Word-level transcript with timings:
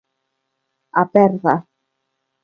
A 1.01 1.03
perda. 1.13 1.55